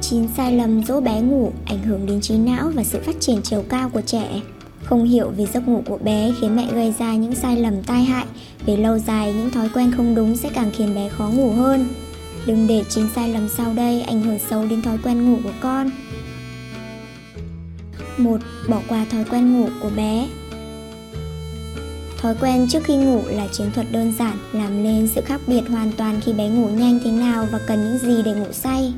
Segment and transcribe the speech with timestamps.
[0.00, 3.42] 9 sai lầm dỗ bé ngủ ảnh hưởng đến trí não và sự phát triển
[3.42, 4.40] chiều cao của trẻ.
[4.84, 8.04] Không hiểu về giấc ngủ của bé khiến mẹ gây ra những sai lầm tai
[8.04, 8.26] hại.
[8.66, 11.88] Về lâu dài, những thói quen không đúng sẽ càng khiến bé khó ngủ hơn.
[12.46, 15.52] Đừng để 9 sai lầm sau đây ảnh hưởng xấu đến thói quen ngủ của
[15.60, 15.90] con.
[18.18, 18.40] 1.
[18.68, 20.28] Bỏ qua thói quen ngủ của bé
[22.22, 25.62] Thói quen trước khi ngủ là chiến thuật đơn giản làm nên sự khác biệt
[25.68, 28.92] hoàn toàn khi bé ngủ nhanh thế nào và cần những gì để ngủ say.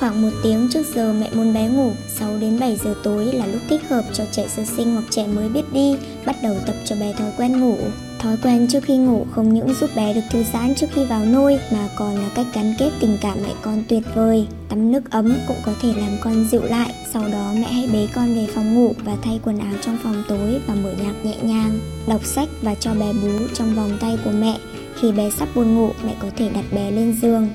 [0.00, 3.46] Khoảng một tiếng trước giờ mẹ muốn bé ngủ, 6 đến 7 giờ tối là
[3.46, 5.96] lúc thích hợp cho trẻ sơ sinh hoặc trẻ mới biết đi,
[6.26, 7.76] bắt đầu tập cho bé thói quen ngủ.
[8.18, 11.24] Thói quen trước khi ngủ không những giúp bé được thư giãn trước khi vào
[11.24, 14.46] nôi mà còn là cách gắn kết tình cảm mẹ con tuyệt vời.
[14.68, 18.08] Tắm nước ấm cũng có thể làm con dịu lại, sau đó mẹ hãy bế
[18.14, 21.36] con về phòng ngủ và thay quần áo trong phòng tối và mở nhạc nhẹ
[21.42, 21.78] nhàng.
[22.08, 24.58] Đọc sách và cho bé bú trong vòng tay của mẹ.
[25.00, 27.48] Khi bé sắp buồn ngủ, mẹ có thể đặt bé lên giường.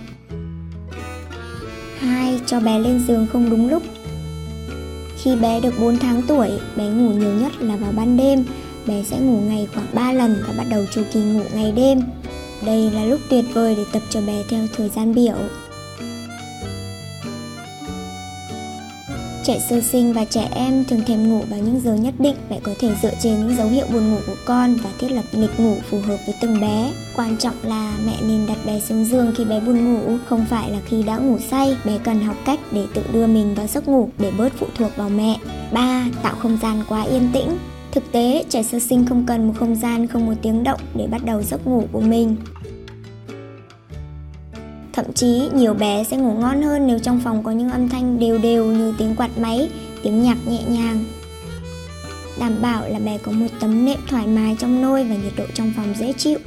[2.06, 2.40] 2.
[2.46, 3.84] Cho bé lên giường không đúng lúc
[5.18, 8.46] Khi bé được 4 tháng tuổi, bé ngủ nhiều nhất là vào ban đêm.
[8.88, 12.02] Bé sẽ ngủ ngày khoảng 3 lần và bắt đầu chu kỳ ngủ ngày đêm.
[12.66, 15.38] Đây là lúc tuyệt vời để tập cho bé theo thời gian biểu.
[19.46, 22.36] Trẻ sơ sinh và trẻ em thường thèm ngủ vào những giờ nhất định.
[22.50, 25.24] Mẹ có thể dựa trên những dấu hiệu buồn ngủ của con và thiết lập
[25.32, 26.94] lịch ngủ phù hợp với từng bé.
[27.16, 30.72] Quan trọng là mẹ nên đặt bé xuống giường khi bé buồn ngủ, không phải
[30.72, 31.78] là khi đã ngủ say.
[31.86, 34.92] Bé cần học cách để tự đưa mình vào giấc ngủ để bớt phụ thuộc
[34.98, 35.38] vào mẹ.
[35.74, 36.06] 3.
[36.24, 37.58] Tạo không gian quá yên tĩnh.
[37.92, 41.08] Thực tế, trẻ sơ sinh không cần một không gian không một tiếng động để
[41.08, 42.36] bắt đầu giấc ngủ của mình.
[44.96, 48.20] Thậm chí nhiều bé sẽ ngủ ngon hơn nếu trong phòng có những âm thanh
[48.20, 49.70] đều đều như tiếng quạt máy,
[50.04, 51.04] tiếng nhạc nhẹ nhàng.
[52.40, 55.44] Đảm bảo là bé có một tấm nệm thoải mái trong nôi và nhiệt độ
[55.54, 56.40] trong phòng dễ chịu.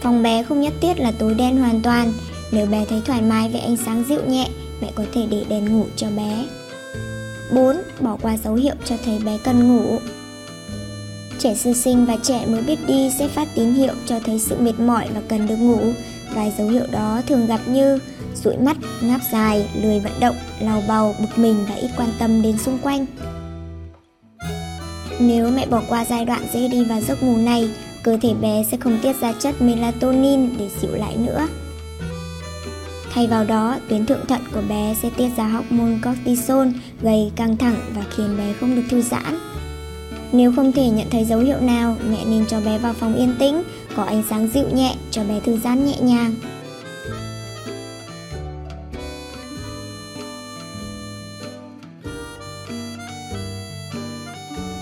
[0.00, 2.12] Phòng bé không nhất thiết là tối đen hoàn toàn.
[2.52, 4.48] Nếu bé thấy thoải mái với ánh sáng dịu nhẹ,
[4.82, 6.46] mẹ có thể để đèn ngủ cho bé.
[7.54, 7.76] 4.
[8.00, 9.98] Bỏ qua dấu hiệu cho thấy bé cần ngủ.
[11.38, 14.56] Trẻ sơ sinh và trẻ mới biết đi sẽ phát tín hiệu cho thấy sự
[14.60, 15.78] mệt mỏi và cần được ngủ.
[16.34, 17.98] Vài dấu hiệu đó thường gặp như
[18.44, 22.42] dụi mắt, ngáp dài, lười vận động, lau bầu, bực mình và ít quan tâm
[22.42, 23.06] đến xung quanh.
[25.20, 27.70] Nếu mẹ bỏ qua giai đoạn dễ đi vào giấc ngủ này,
[28.02, 31.48] cơ thể bé sẽ không tiết ra chất melatonin để dịu lại nữa.
[33.12, 36.66] Thay vào đó, tuyến thượng thận của bé sẽ tiết ra hormone cortisol
[37.02, 39.47] gây căng thẳng và khiến bé không được thư giãn.
[40.32, 43.34] Nếu không thể nhận thấy dấu hiệu nào, mẹ nên cho bé vào phòng yên
[43.38, 43.62] tĩnh,
[43.96, 46.34] có ánh sáng dịu nhẹ cho bé thư giãn nhẹ nhàng.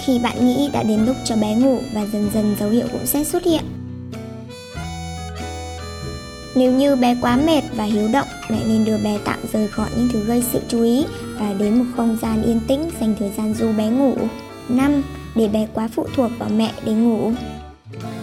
[0.05, 3.07] Khi bạn nghĩ đã đến lúc cho bé ngủ và dần dần dấu hiệu cũng
[3.07, 3.63] sẽ xuất hiện.
[6.55, 9.89] Nếu như bé quá mệt và hiếu động, mẹ nên đưa bé tạm rời khỏi
[9.97, 11.05] những thứ gây sự chú ý
[11.39, 14.17] và đến một không gian yên tĩnh dành thời gian du bé ngủ.
[14.69, 15.03] 5
[15.37, 17.33] để bé quá phụ thuộc vào mẹ để ngủ.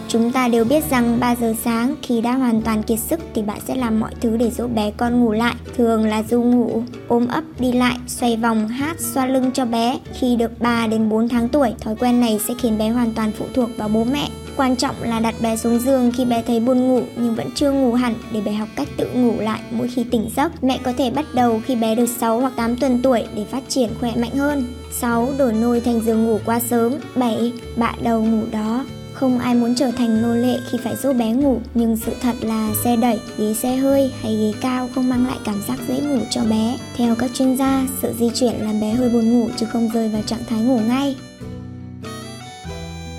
[0.07, 3.41] Chúng ta đều biết rằng 3 giờ sáng khi đã hoàn toàn kiệt sức thì
[3.41, 6.83] bạn sẽ làm mọi thứ để giúp bé con ngủ lại, thường là du ngủ,
[7.07, 9.99] ôm ấp đi lại, xoay vòng, hát, xoa lưng cho bé.
[10.13, 13.31] Khi được 3 đến 4 tháng tuổi, thói quen này sẽ khiến bé hoàn toàn
[13.31, 14.29] phụ thuộc vào bố mẹ.
[14.57, 17.71] Quan trọng là đặt bé xuống giường khi bé thấy buồn ngủ nhưng vẫn chưa
[17.71, 20.63] ngủ hẳn để bé học cách tự ngủ lại mỗi khi tỉnh giấc.
[20.63, 23.63] Mẹ có thể bắt đầu khi bé được 6 hoặc 8 tuần tuổi để phát
[23.67, 24.73] triển khỏe mạnh hơn.
[24.91, 25.29] 6.
[25.37, 27.53] Đổi nôi thành giường ngủ quá sớm 7.
[27.75, 31.31] Bạ đầu ngủ đó không ai muốn trở thành nô lệ khi phải giúp bé
[31.31, 35.27] ngủ Nhưng sự thật là xe đẩy, ghế xe hơi hay ghế cao không mang
[35.27, 38.79] lại cảm giác dễ ngủ cho bé Theo các chuyên gia, sự di chuyển làm
[38.79, 41.15] bé hơi buồn ngủ chứ không rơi vào trạng thái ngủ ngay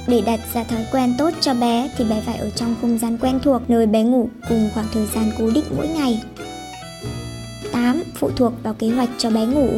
[0.06, 3.18] để đặt ra thói quen tốt cho bé thì bé phải ở trong không gian
[3.18, 6.22] quen thuộc nơi bé ngủ cùng khoảng thời gian cố định mỗi ngày.
[7.72, 8.02] 8.
[8.14, 9.68] Phụ thuộc vào kế hoạch cho bé ngủ.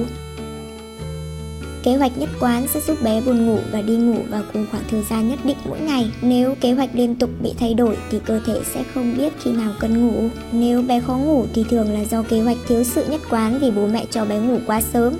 [1.82, 4.82] Kế hoạch nhất quán sẽ giúp bé buồn ngủ và đi ngủ vào cùng khoảng
[4.90, 6.10] thời gian nhất định mỗi ngày.
[6.22, 9.52] Nếu kế hoạch liên tục bị thay đổi thì cơ thể sẽ không biết khi
[9.52, 10.28] nào cần ngủ.
[10.52, 13.70] Nếu bé khó ngủ thì thường là do kế hoạch thiếu sự nhất quán vì
[13.70, 15.14] bố mẹ cho bé ngủ quá sớm.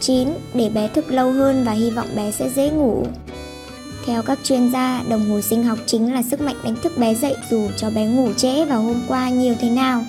[0.00, 0.28] 9.
[0.54, 3.06] Để bé thức lâu hơn và hy vọng bé sẽ dễ ngủ.
[4.06, 7.14] Theo các chuyên gia, đồng hồ sinh học chính là sức mạnh đánh thức bé
[7.14, 10.04] dậy dù cho bé ngủ trễ vào hôm qua nhiều thế nào.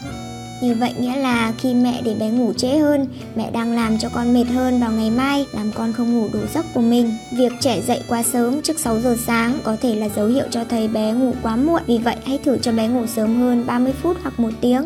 [0.62, 4.10] Như vậy nghĩa là khi mẹ để bé ngủ trễ hơn, mẹ đang làm cho
[4.14, 7.14] con mệt hơn vào ngày mai, làm con không ngủ đủ giấc của mình.
[7.32, 10.64] Việc trẻ dậy quá sớm trước 6 giờ sáng có thể là dấu hiệu cho
[10.64, 11.82] thấy bé ngủ quá muộn.
[11.88, 14.84] Vì vậy hãy thử cho bé ngủ sớm hơn 30 phút hoặc 1 tiếng.